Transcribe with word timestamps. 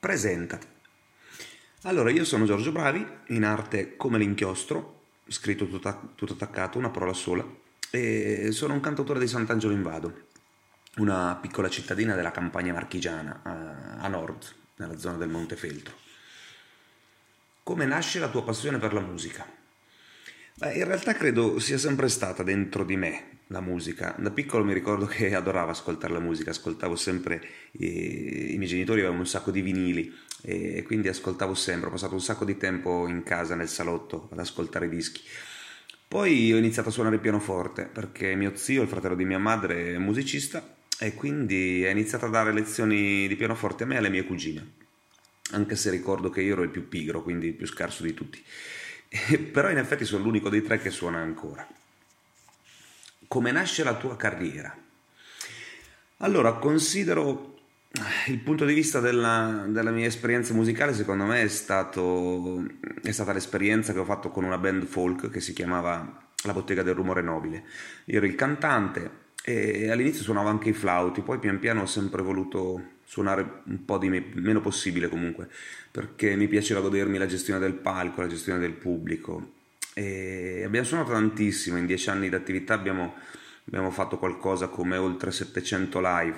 presentati. 0.00 0.66
Allora, 1.82 2.10
io 2.10 2.24
sono 2.24 2.46
Giorgio 2.46 2.72
Bravi, 2.72 3.06
in 3.28 3.44
arte 3.44 3.96
come 3.96 4.18
l'inchiostro, 4.18 5.02
scritto 5.28 5.68
tutto, 5.68 5.88
attaccato, 6.32 6.78
una 6.78 6.90
parola 6.90 7.12
sola, 7.12 7.46
e 7.90 8.48
sono 8.52 8.74
un 8.74 8.80
cantautore 8.80 9.20
di 9.20 9.28
Sant'Angelo 9.28 9.72
in 9.72 9.82
Vado, 9.82 10.26
una 10.96 11.38
piccola 11.40 11.68
cittadina 11.68 12.14
della 12.14 12.30
campagna 12.30 12.72
marchigiana, 12.72 13.40
a, 13.42 14.02
a 14.02 14.08
nord, 14.08 14.44
nella 14.76 14.98
zona 14.98 15.18
del 15.18 15.28
Montefeltro. 15.28 15.94
Come 17.62 17.84
nasce 17.84 18.18
la 18.18 18.28
tua 18.28 18.42
passione 18.42 18.78
per 18.78 18.92
la 18.92 19.00
musica? 19.00 19.46
In 20.62 20.84
realtà 20.84 21.14
credo 21.14 21.58
sia 21.58 21.78
sempre 21.78 22.10
stata 22.10 22.42
dentro 22.42 22.84
di 22.84 22.94
me 22.94 23.38
la 23.46 23.62
musica. 23.62 24.14
Da 24.18 24.30
piccolo 24.30 24.62
mi 24.62 24.74
ricordo 24.74 25.06
che 25.06 25.32
adoravo 25.34 25.70
ascoltare 25.70 26.12
la 26.12 26.20
musica, 26.20 26.50
ascoltavo 26.50 26.96
sempre, 26.96 27.42
i, 27.72 28.52
i 28.52 28.56
miei 28.58 28.68
genitori 28.68 29.00
avevano 29.00 29.20
un 29.20 29.26
sacco 29.26 29.50
di 29.50 29.62
vinili 29.62 30.14
e 30.42 30.82
quindi 30.82 31.08
ascoltavo 31.08 31.54
sempre, 31.54 31.88
ho 31.88 31.92
passato 31.92 32.12
un 32.12 32.20
sacco 32.20 32.44
di 32.44 32.58
tempo 32.58 33.06
in 33.08 33.22
casa, 33.22 33.54
nel 33.54 33.68
salotto, 33.68 34.28
ad 34.32 34.38
ascoltare 34.38 34.90
dischi. 34.90 35.22
Poi 36.06 36.52
ho 36.52 36.58
iniziato 36.58 36.90
a 36.90 36.92
suonare 36.92 37.14
il 37.14 37.22
pianoforte 37.22 37.88
perché 37.90 38.34
mio 38.34 38.54
zio, 38.54 38.82
il 38.82 38.88
fratello 38.88 39.14
di 39.14 39.24
mia 39.24 39.38
madre, 39.38 39.94
è 39.94 39.98
musicista 39.98 40.76
e 40.98 41.14
quindi 41.14 41.86
ha 41.86 41.90
iniziato 41.90 42.26
a 42.26 42.28
dare 42.30 42.52
lezioni 42.52 43.26
di 43.26 43.36
pianoforte 43.36 43.84
a 43.84 43.86
me 43.86 43.94
e 43.94 43.98
alle 43.98 44.10
mie 44.10 44.24
cugine, 44.24 44.72
anche 45.52 45.74
se 45.74 45.88
ricordo 45.88 46.28
che 46.28 46.42
io 46.42 46.52
ero 46.52 46.62
il 46.64 46.70
più 46.70 46.86
pigro, 46.86 47.22
quindi 47.22 47.46
il 47.46 47.54
più 47.54 47.66
scarso 47.66 48.02
di 48.02 48.12
tutti. 48.12 48.44
Però 49.52 49.70
in 49.70 49.78
effetti 49.78 50.04
sono 50.04 50.22
l'unico 50.22 50.48
dei 50.48 50.62
tre 50.62 50.80
che 50.80 50.90
suona 50.90 51.18
ancora. 51.18 51.66
Come 53.26 53.50
nasce 53.50 53.82
la 53.82 53.94
tua 53.94 54.16
carriera? 54.16 54.76
Allora, 56.18 56.54
considero 56.54 57.58
il 58.28 58.38
punto 58.38 58.64
di 58.64 58.74
vista 58.74 59.00
della, 59.00 59.64
della, 59.66 59.90
mia 59.90 60.06
esperienza 60.06 60.54
musicale, 60.54 60.94
secondo 60.94 61.24
me, 61.24 61.42
è, 61.42 61.48
stato, 61.48 62.64
è 63.02 63.10
stata 63.10 63.32
l'esperienza 63.32 63.92
che 63.92 63.98
ho 63.98 64.04
fatto 64.04 64.30
con 64.30 64.44
una 64.44 64.58
band 64.58 64.84
folk 64.84 65.28
che 65.28 65.40
si 65.40 65.52
chiamava 65.52 66.28
La 66.44 66.52
Bottega 66.52 66.82
del 66.82 66.94
Rumore 66.94 67.22
Nobile. 67.22 67.64
Io 68.06 68.18
ero 68.18 68.26
il 68.26 68.36
cantante 68.36 69.28
e 69.42 69.90
all'inizio 69.90 70.22
suonavo 70.22 70.48
anche 70.48 70.68
i 70.68 70.74
flauti, 70.74 71.22
poi 71.22 71.38
pian 71.38 71.58
piano 71.58 71.82
ho 71.82 71.86
sempre 71.86 72.22
voluto 72.22 72.98
suonare 73.10 73.62
un 73.64 73.84
po' 73.84 73.98
di 73.98 74.08
me, 74.08 74.24
meno 74.34 74.60
possibile 74.60 75.08
comunque, 75.08 75.48
perché 75.90 76.36
mi 76.36 76.46
piaceva 76.46 76.78
godermi 76.78 77.18
la 77.18 77.26
gestione 77.26 77.58
del 77.58 77.72
palco, 77.72 78.20
la 78.20 78.28
gestione 78.28 78.60
del 78.60 78.70
pubblico. 78.70 79.54
E 79.94 80.62
abbiamo 80.64 80.86
suonato 80.86 81.10
tantissimo, 81.10 81.76
in 81.76 81.86
dieci 81.86 82.08
anni 82.08 82.28
di 82.28 82.36
attività 82.36 82.74
abbiamo, 82.74 83.14
abbiamo 83.66 83.90
fatto 83.90 84.16
qualcosa 84.16 84.68
come 84.68 84.96
oltre 84.96 85.32
700 85.32 86.00
live 86.00 86.36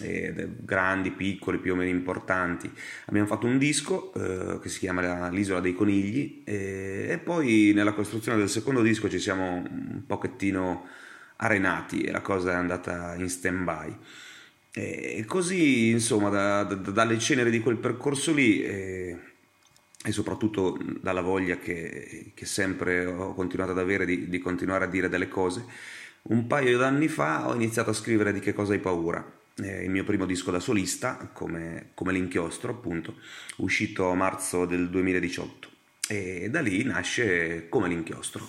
eh, 0.00 0.48
grandi, 0.60 1.10
piccoli, 1.10 1.58
più 1.58 1.74
o 1.74 1.76
meno 1.76 1.90
importanti. 1.90 2.72
Abbiamo 3.04 3.26
fatto 3.26 3.44
un 3.44 3.58
disco 3.58 4.10
eh, 4.14 4.60
che 4.60 4.70
si 4.70 4.78
chiama 4.78 5.28
L'isola 5.28 5.60
dei 5.60 5.74
conigli 5.74 6.40
eh, 6.46 7.08
e 7.10 7.18
poi 7.18 7.72
nella 7.74 7.92
costruzione 7.92 8.38
del 8.38 8.48
secondo 8.48 8.80
disco 8.80 9.10
ci 9.10 9.18
siamo 9.18 9.56
un 9.56 10.04
pochettino 10.06 10.86
arenati 11.36 12.00
e 12.00 12.10
la 12.10 12.22
cosa 12.22 12.52
è 12.52 12.54
andata 12.54 13.14
in 13.16 13.28
stand 13.28 13.64
by. 13.64 13.96
E 14.76 15.24
così, 15.24 15.90
insomma, 15.90 16.30
da, 16.30 16.64
da, 16.64 16.74
dalle 16.74 17.18
ceneri 17.20 17.50
di 17.50 17.60
quel 17.60 17.76
percorso 17.76 18.32
lì 18.32 18.60
eh, 18.64 19.16
e 20.04 20.10
soprattutto 20.10 20.76
dalla 21.00 21.20
voglia 21.20 21.58
che, 21.58 22.32
che, 22.34 22.44
sempre 22.44 23.06
ho 23.06 23.34
continuato 23.34 23.70
ad 23.70 23.78
avere 23.78 24.04
di, 24.04 24.28
di 24.28 24.38
continuare 24.40 24.86
a 24.86 24.88
dire 24.88 25.08
delle 25.08 25.28
cose, 25.28 25.64
un 26.22 26.48
paio 26.48 26.76
d'anni 26.76 27.06
fa 27.06 27.48
ho 27.48 27.54
iniziato 27.54 27.90
a 27.90 27.94
scrivere 27.94 28.32
di 28.32 28.40
che 28.40 28.52
cosa 28.52 28.72
hai 28.72 28.80
paura 28.80 29.24
eh, 29.62 29.84
il 29.84 29.90
mio 29.90 30.02
primo 30.02 30.26
disco 30.26 30.50
da 30.50 30.58
solista, 30.58 31.30
come, 31.32 31.90
come 31.94 32.12
l'inchiostro 32.12 32.72
appunto, 32.72 33.14
uscito 33.58 34.10
a 34.10 34.14
marzo 34.14 34.66
del 34.66 34.90
2018 34.90 35.68
e 36.08 36.48
da 36.50 36.60
lì 36.60 36.82
nasce 36.82 37.68
come 37.68 37.88
l'inchiostro. 37.88 38.46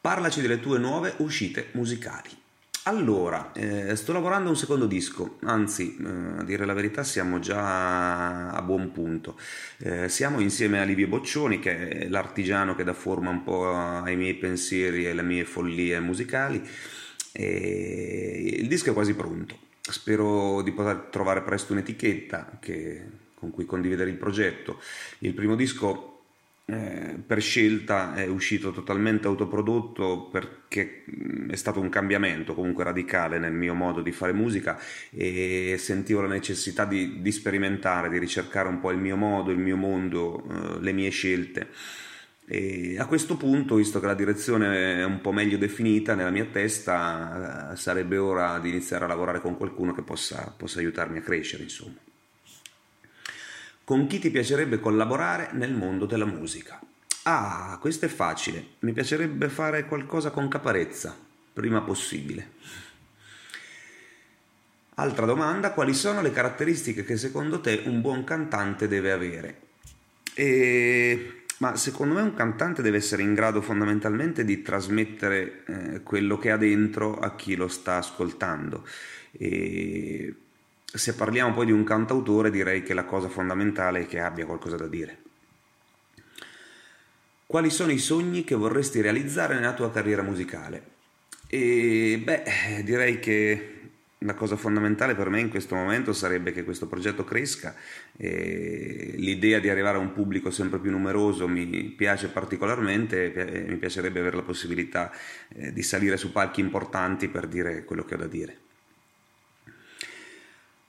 Parlaci 0.00 0.40
delle 0.40 0.58
tue 0.58 0.78
nuove 0.78 1.14
uscite 1.18 1.68
musicali. 1.72 2.41
Allora, 2.84 3.52
eh, 3.52 3.94
sto 3.94 4.12
lavorando 4.12 4.48
a 4.48 4.50
un 4.50 4.56
secondo 4.56 4.86
disco, 4.86 5.36
anzi, 5.44 5.96
eh, 6.00 6.40
a 6.40 6.42
dire 6.42 6.64
la 6.64 6.72
verità 6.72 7.04
siamo 7.04 7.38
già 7.38 8.50
a 8.50 8.60
buon 8.60 8.90
punto. 8.90 9.38
Eh, 9.78 10.08
siamo 10.08 10.40
insieme 10.40 10.80
a 10.80 10.82
Livio 10.82 11.06
Boccioni, 11.06 11.60
che 11.60 11.88
è 11.88 12.08
l'artigiano 12.08 12.74
che 12.74 12.82
dà 12.82 12.92
forma 12.92 13.30
un 13.30 13.44
po' 13.44 13.72
ai 13.72 14.16
miei 14.16 14.34
pensieri 14.34 15.04
e 15.04 15.10
alle 15.10 15.22
mie 15.22 15.44
follie 15.44 16.00
musicali, 16.00 16.60
e 17.30 18.56
il 18.58 18.66
disco 18.66 18.90
è 18.90 18.92
quasi 18.92 19.14
pronto. 19.14 19.56
Spero 19.80 20.60
di 20.62 20.72
poter 20.72 21.06
trovare 21.08 21.42
presto 21.42 21.72
un'etichetta 21.74 22.58
che, 22.60 23.00
con 23.34 23.52
cui 23.52 23.64
condividere 23.64 24.10
il 24.10 24.16
progetto. 24.16 24.80
Il 25.20 25.34
primo 25.34 25.54
disco 25.54 26.11
eh, 26.64 27.20
per 27.26 27.40
scelta 27.40 28.14
è 28.14 28.26
uscito 28.26 28.70
totalmente 28.70 29.26
autoprodotto 29.26 30.28
perché 30.30 31.04
è 31.48 31.56
stato 31.56 31.80
un 31.80 31.88
cambiamento 31.88 32.54
comunque 32.54 32.84
radicale 32.84 33.38
nel 33.38 33.52
mio 33.52 33.74
modo 33.74 34.00
di 34.00 34.12
fare 34.12 34.32
musica 34.32 34.78
e 35.10 35.76
sentivo 35.78 36.20
la 36.20 36.28
necessità 36.28 36.84
di, 36.84 37.20
di 37.20 37.32
sperimentare, 37.32 38.08
di 38.08 38.18
ricercare 38.18 38.68
un 38.68 38.80
po' 38.80 38.90
il 38.90 38.98
mio 38.98 39.16
modo, 39.16 39.50
il 39.50 39.58
mio 39.58 39.76
mondo, 39.76 40.44
eh, 40.48 40.80
le 40.80 40.92
mie 40.92 41.10
scelte 41.10 41.68
e 42.44 42.98
a 42.98 43.06
questo 43.06 43.36
punto, 43.36 43.76
visto 43.76 44.00
che 44.00 44.06
la 44.06 44.14
direzione 44.14 44.96
è 44.96 45.04
un 45.04 45.20
po' 45.20 45.32
meglio 45.32 45.56
definita 45.56 46.14
nella 46.14 46.30
mia 46.30 46.44
testa, 46.44 47.72
eh, 47.72 47.76
sarebbe 47.76 48.18
ora 48.18 48.58
di 48.58 48.68
iniziare 48.68 49.04
a 49.04 49.08
lavorare 49.08 49.40
con 49.40 49.56
qualcuno 49.56 49.94
che 49.94 50.02
possa, 50.02 50.52
possa 50.56 50.80
aiutarmi 50.80 51.18
a 51.18 51.22
crescere, 51.22 51.62
insomma. 51.62 52.11
Con 53.84 54.06
chi 54.06 54.18
ti 54.18 54.30
piacerebbe 54.30 54.80
collaborare 54.80 55.50
nel 55.52 55.72
mondo 55.72 56.06
della 56.06 56.24
musica? 56.24 56.80
Ah, 57.24 57.76
questo 57.80 58.06
è 58.06 58.08
facile. 58.08 58.64
Mi 58.80 58.92
piacerebbe 58.92 59.48
fare 59.48 59.86
qualcosa 59.86 60.30
con 60.30 60.48
Caparezza, 60.48 61.16
prima 61.52 61.80
possibile. 61.80 62.50
Altra 64.94 65.26
domanda, 65.26 65.72
quali 65.72 65.94
sono 65.94 66.22
le 66.22 66.30
caratteristiche 66.30 67.04
che 67.04 67.16
secondo 67.16 67.60
te 67.60 67.82
un 67.86 68.00
buon 68.00 68.24
cantante 68.24 68.86
deve 68.86 69.10
avere? 69.10 69.60
E 70.34 71.42
ma 71.62 71.76
secondo 71.76 72.14
me 72.14 72.22
un 72.22 72.34
cantante 72.34 72.82
deve 72.82 72.96
essere 72.96 73.22
in 73.22 73.34
grado 73.34 73.60
fondamentalmente 73.62 74.44
di 74.44 74.62
trasmettere 74.62 75.62
eh, 75.64 76.02
quello 76.02 76.36
che 76.36 76.50
ha 76.50 76.56
dentro 76.56 77.18
a 77.18 77.36
chi 77.36 77.54
lo 77.54 77.68
sta 77.68 77.98
ascoltando. 77.98 78.84
E 79.30 80.34
se 80.94 81.14
parliamo 81.14 81.54
poi 81.54 81.66
di 81.66 81.72
un 81.72 81.84
cantautore, 81.84 82.50
direi 82.50 82.82
che 82.82 82.94
la 82.94 83.04
cosa 83.04 83.28
fondamentale 83.28 84.00
è 84.00 84.06
che 84.06 84.20
abbia 84.20 84.44
qualcosa 84.44 84.76
da 84.76 84.86
dire. 84.86 85.18
Quali 87.46 87.70
sono 87.70 87.92
i 87.92 87.98
sogni 87.98 88.44
che 88.44 88.54
vorresti 88.54 89.00
realizzare 89.00 89.54
nella 89.54 89.74
tua 89.74 89.90
carriera 89.90 90.22
musicale? 90.22 90.90
E 91.48 92.20
beh, 92.22 92.82
direi 92.84 93.18
che 93.20 93.80
la 94.18 94.34
cosa 94.34 94.56
fondamentale 94.56 95.14
per 95.14 95.28
me 95.28 95.40
in 95.40 95.48
questo 95.48 95.74
momento 95.74 96.12
sarebbe 96.12 96.52
che 96.52 96.64
questo 96.64 96.86
progetto 96.86 97.24
cresca. 97.24 97.74
E 98.16 99.14
l'idea 99.16 99.58
di 99.58 99.68
arrivare 99.68 99.96
a 99.96 100.00
un 100.00 100.12
pubblico 100.12 100.50
sempre 100.50 100.78
più 100.78 100.90
numeroso 100.90 101.48
mi 101.48 101.66
piace 101.96 102.28
particolarmente, 102.28 103.64
mi 103.68 103.76
piacerebbe 103.76 104.20
avere 104.20 104.36
la 104.36 104.42
possibilità 104.42 105.12
eh, 105.48 105.72
di 105.72 105.82
salire 105.82 106.16
su 106.16 106.32
palchi 106.32 106.60
importanti 106.60 107.28
per 107.28 107.46
dire 107.46 107.84
quello 107.84 108.04
che 108.04 108.14
ho 108.14 108.18
da 108.18 108.26
dire. 108.26 108.56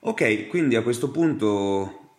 Ok, 0.00 0.46
quindi 0.46 0.76
a 0.76 0.82
questo 0.82 1.10
punto 1.10 2.10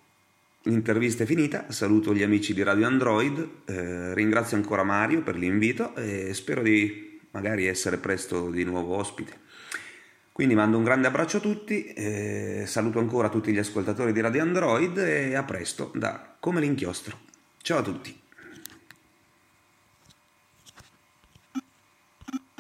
l'intervista 0.64 1.24
è 1.24 1.26
finita, 1.26 1.72
saluto 1.72 2.14
gli 2.14 2.24
amici 2.24 2.54
di 2.54 2.62
Radio 2.62 2.86
Android, 2.86 3.50
eh, 3.66 4.14
ringrazio 4.14 4.58
ancora 4.58 4.84
Mario 4.84 5.22
per 5.22 5.38
l'invito 5.38 5.96
e 5.96 6.34
spero 6.34 6.62
di 6.62 7.20
magari 7.32 7.68
essere 7.68 7.96
presto 7.96 8.50
di 8.50 8.66
nuovo 8.66 8.96
ospite. 8.96 9.48
Quindi 10.34 10.56
mando 10.56 10.78
un 10.78 10.84
grande 10.84 11.08
abbraccio 11.08 11.38
a 11.38 11.42
tutti, 11.42 11.86
eh, 11.94 12.64
saluto 12.66 13.00
ancora 13.00 13.30
tutti 13.30 13.54
gli 13.54 13.58
ascoltatori 13.58 14.12
di 14.12 14.20
Radio 14.20 14.42
Android 14.42 14.98
e 14.98 15.36
a 15.36 15.44
presto 15.44 15.92
da 15.96 16.36
Come 16.38 16.60
l'inchiostro. 16.60 17.18
Ciao 17.62 17.80
a 17.80 17.82
tutti. 17.82 18.19